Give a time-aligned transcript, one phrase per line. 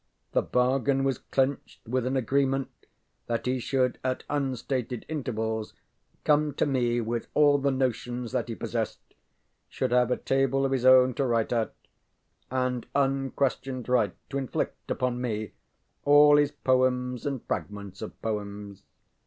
[0.31, 2.71] The bargain was clinched with an agreement
[3.27, 5.75] that he should at unstated intervals
[6.23, 9.13] come to me with all the notions that he possessed,
[9.69, 11.75] should have a table of his own to write at,
[12.49, 15.51] and unquestioned right to inflict upon me
[16.03, 18.81] all his poems and fragments of poems.